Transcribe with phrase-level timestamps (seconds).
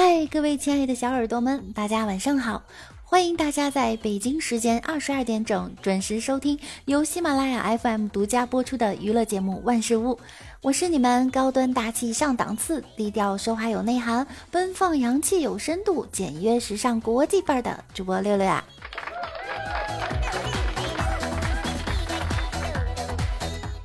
[0.00, 2.62] 嗨，各位亲爱的小耳朵们，大家晚上好！
[3.02, 10.14] 欢迎大家在北京时间二十二点整准时收听由喜马拉雅 FM 独家播出的娱乐节目《万事屋》，
[10.62, 18.62] 我是你们高端大气上档次、低调奢华有内涵、奔放洋气有深度、简约时尚国际范儿的主播六六呀。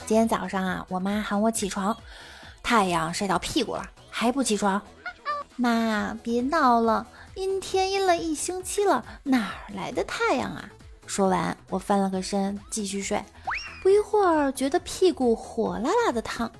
[0.05, 1.97] 今天早上啊，我妈喊我起床，
[2.61, 4.80] 太阳晒到屁股了，还不起床？
[5.55, 10.70] 妈，别闹了，阴天阴了一星期了，哪来的太阳啊？
[11.05, 13.23] 说完，我翻了个身，继续睡。
[13.84, 16.52] 不一会儿，觉得屁股火辣辣的烫，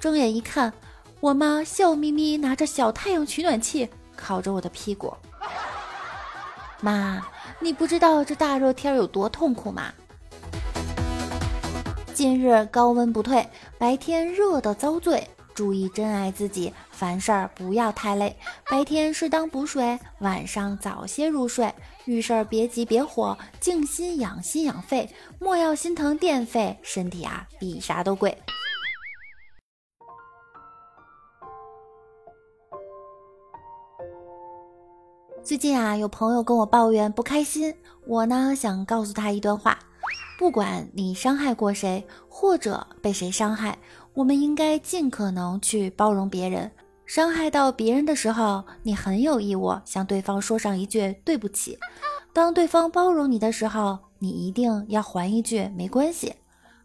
[0.00, 0.72] 睁眼一看，
[1.20, 5.14] 我妈笑眯眯拿着小太阳取暖器烤着我的屁股。
[6.80, 7.24] 妈，
[7.60, 9.92] 你不知道这大热天有多痛苦吗？
[12.12, 15.26] 近日高温不退，白天热得遭罪。
[15.60, 18.34] 注意珍爱自己，凡事儿不要太累。
[18.70, 21.70] 白天适当补水，晚上早些入睡。
[22.06, 25.06] 遇事儿别急别火，静心养心养肺，
[25.38, 26.78] 莫要心疼电费。
[26.82, 28.34] 身体啊，比啥都贵。
[35.44, 39.78] 最近啊，有朋友跟我抱怨不开心，我呢想告诉他一段话：
[40.38, 43.78] 不管你伤害过谁，或者被谁伤害。
[44.14, 46.70] 我们应该尽可能去包容别人，
[47.06, 51.78] 伤害到别人的时候，你很有义务向对方说上一句对不起。
[52.32, 56.34] 当对方包容你的时候，你一定要还一句没关系。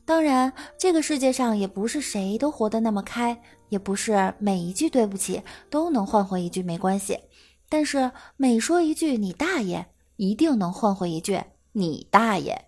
[0.06, 7.20] 当然，这个世界上也不是谁都活得那么开，也不是每一句对不起都能换回一句没关系。
[7.68, 11.42] 但是每说一句你大爷，一定能换回一句
[11.72, 12.66] 你大爷。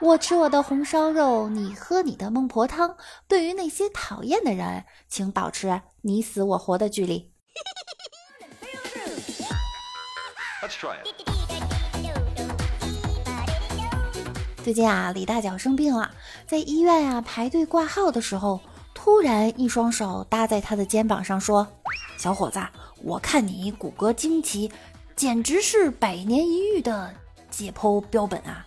[0.00, 2.96] 我吃我的红烧肉，你喝你的孟婆汤。
[3.26, 7.32] 对于那些讨厌的人，请保持你死我活的距离。
[14.62, 16.12] 最近啊，李大脚生病了，
[16.46, 18.60] 在医院啊排队挂号的时候，
[18.94, 21.66] 突然一双手搭在他的肩膀上，说
[22.16, 22.60] ：“小伙子，
[23.02, 24.70] 我看你骨骼惊奇，
[25.16, 27.12] 简直是百年一遇的
[27.50, 28.64] 解剖标本啊！”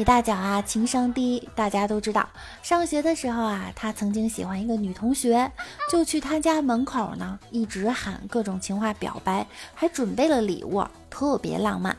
[0.00, 2.26] 李大脚啊，情商低，大家都知道。
[2.62, 5.52] 上学的时候啊，他曾经喜欢一个女同学，
[5.92, 11.94] 就去她家门口呢，一直喊各种情话表白，还准备了礼物，特别浪漫。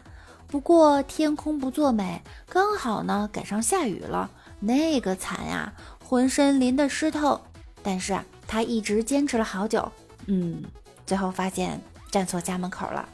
[0.47, 2.19] 不过天空不作美，
[2.49, 4.27] 刚好呢赶上下雨了，
[4.59, 5.71] 那个惨呀，
[6.03, 7.39] 浑身淋得湿透。
[7.83, 9.91] 但是他一直坚持了好久，
[10.25, 10.63] 嗯，
[11.05, 11.79] 最后发现
[12.09, 13.07] 站错家门口了。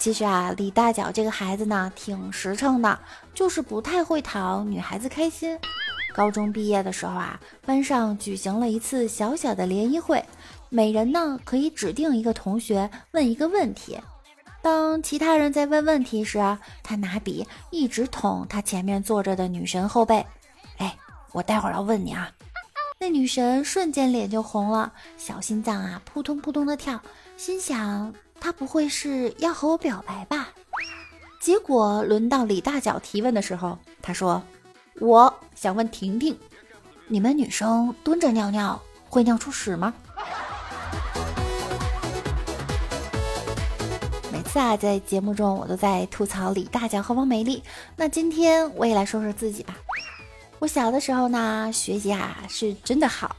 [0.00, 2.98] 其实啊，李大脚这个孩子呢，挺实诚的，
[3.34, 5.58] 就是不太会讨女孩子开心。
[6.14, 10.24] 高中毕业的时候啊，班上举行了一次小小的联谊会，
[10.70, 14.00] 每人呢可以指定一个同学问一个问题。
[14.62, 16.38] 当其他人在问问题时，
[16.82, 20.24] 他拿笔一直捅他前面坐着的女神后背。
[20.78, 20.96] 哎，
[21.32, 22.32] 我待会儿要问你啊！
[22.98, 26.98] 那女神瞬间脸就红了，小心脏啊扑通扑通的跳，
[27.36, 28.14] 心想。
[28.40, 30.48] 他不会是要和我表白吧？
[31.40, 34.42] 结果轮到李大脚提问的时候，他说
[35.00, 36.36] ：“我想问婷婷，
[37.06, 39.92] 你们女生蹲着尿尿会尿出屎吗？”
[44.32, 47.62] 每次啊，在节目中我都在吐槽李大脚和王美丽，
[47.96, 49.74] 那今天我也来说说自己吧。
[50.58, 53.36] 我小的时候呢，学习啊是真的好。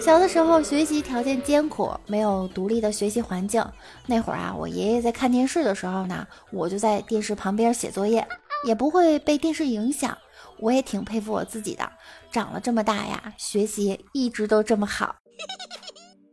[0.00, 3.64] 小的时候学习条件艰苦，没有独立的学习环境。
[4.06, 8.26] 那会儿啊，我爷爷在看电视的时候呢，我就在电视旁边写作业，
[8.64, 10.16] 也不会被电视影响。
[10.60, 11.88] 我也挺佩服我自己的，
[12.30, 15.14] 长了这么大呀，学习一直都这么好。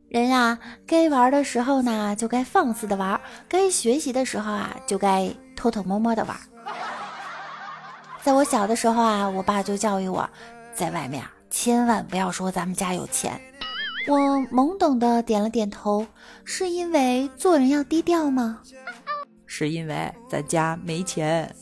[0.09, 0.57] 人呀，
[0.87, 3.19] 该玩的时候呢，就该放肆的玩；
[3.49, 6.37] 该学习的时候啊，就该偷偷摸摸的玩。
[8.21, 10.27] 在我小的时候啊，我爸就教育我，
[10.73, 13.39] 在外面千万不要说咱们家有钱。
[14.07, 14.19] 我
[14.51, 16.05] 懵懂的点了点头，
[16.43, 18.59] 是因为做人要低调吗？
[19.47, 21.53] 是因为咱家没钱。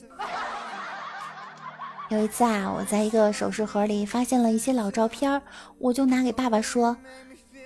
[2.10, 5.42] 有一次啊，我在一个首饰盒里发现了一些老照片，
[5.78, 6.96] 我就拿给爸爸说：“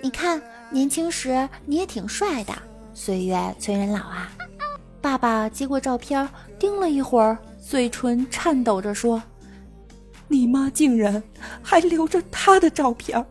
[0.00, 0.40] 你看，
[0.70, 2.52] 年轻时你也挺帅的。”
[2.94, 4.30] 岁月催人老啊！
[5.00, 6.28] 爸爸接过照片，
[6.58, 9.20] 盯了一会儿，嘴唇颤抖着说
[10.28, 11.20] ：“你妈竟然
[11.62, 13.24] 还留着他的照片。”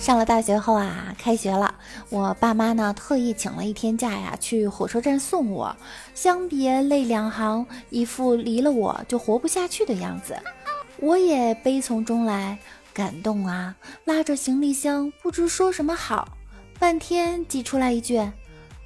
[0.00, 1.74] 上了大学后啊，开学了，
[2.08, 5.76] 我爸妈呢特意请了一天假呀，去火车站送我，
[6.14, 10.34] 相别泪两行，一副离了我就活不下去的样子。
[10.98, 12.58] 我也悲从中来，
[12.94, 13.74] 感动啊，
[14.04, 16.28] 拉着行李箱不知说什么好，
[16.78, 18.18] 半天挤出来一句：“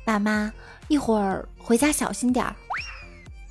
[0.05, 0.53] 爸妈，
[0.88, 2.56] 一会儿回家小心点儿。”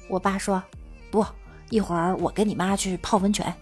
[0.09, 0.61] 我爸说
[1.09, 1.25] ：“不，
[1.69, 3.53] 一会儿我跟你妈去泡温泉。”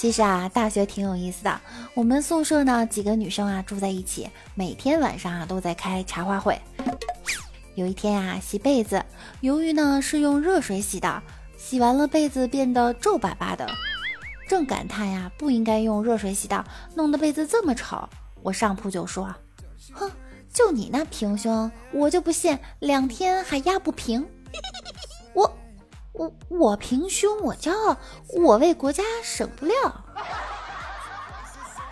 [0.00, 1.60] 其实啊，大学挺有意思的。
[1.92, 6.58] 我们宿舍呢，几个女生啊住在一起，每天晚上啊都在开茶话会。
[7.74, 9.04] 有一天啊，洗被子，
[9.42, 11.22] 由于呢是用热水洗的，
[11.58, 13.68] 洗完了被子变得皱巴巴的，
[14.48, 16.64] 正感叹呀不应该用热水洗的，
[16.94, 18.08] 弄得被子这么丑。
[18.42, 19.26] 我上铺就说
[19.92, 20.10] ：“哼，
[20.50, 24.26] 就你那平胸，我就不信两天还压不平。”
[26.20, 26.32] 我。
[26.48, 27.96] 我平胸，我骄傲，
[28.34, 29.74] 我为国家省布料。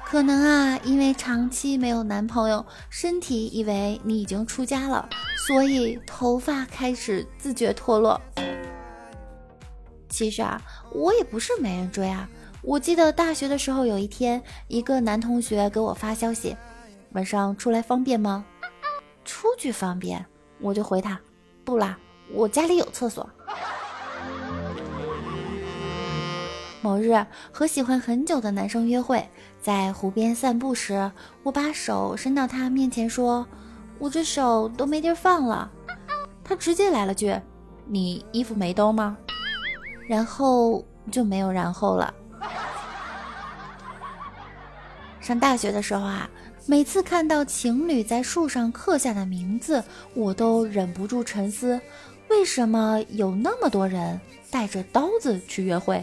[0.04, 5.08] 可能啊，因为长期没有男朋友，身体以为你已经出家了，
[5.46, 8.20] 所以头发开始自觉脱落。
[10.08, 10.60] 其实啊，
[10.92, 12.28] 我也不是没人追啊。
[12.62, 16.56] 我记得大学的时候，有一天，一个男同学给我发消息
[17.12, 18.44] ：“晚上出来方便吗？”
[19.24, 20.24] 出去方便，
[20.60, 21.20] 我就回他
[21.64, 21.98] ：“不啦，
[22.32, 23.28] 我家里有厕所。”
[26.80, 29.28] 某日和喜欢很久的男生约会，
[29.60, 31.10] 在湖边散步时，
[31.42, 33.46] 我把手伸到他面前说
[33.98, 35.70] ：“我这手都没地儿放了。”
[36.44, 37.34] 他直接来了句
[37.86, 39.19] ：“你衣服没兜吗？”
[40.08, 42.14] 然后就没有然后了。
[45.20, 46.31] 上大学的时候啊，
[46.64, 49.82] 每次看到情侣在树上刻下的名字，
[50.14, 51.78] 我都忍不住沉思：
[52.31, 54.19] 为什么有那么多人
[54.50, 56.02] 带着刀子去约会？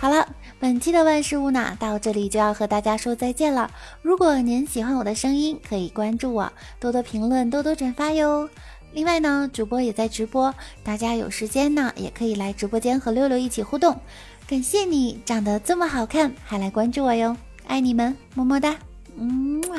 [0.00, 0.28] 好了，
[0.60, 3.70] 本期的万事屋呢，到这里就要和大家说再见了。
[4.02, 8.46] 如果您喜欢我的声音，可以关注我，多多评论，多多转发哟。
[8.92, 13.98] 另外呢，主播也在直播，大家有时间呢，也可以来直播间和六六一起互动。
[14.46, 17.34] 感谢你长得这么好看，还来关注我哟，
[17.66, 18.76] 爱你们，么么哒，
[19.16, 19.78] 嗯哇。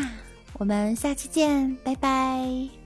[0.58, 2.85] 我们下期见，拜拜。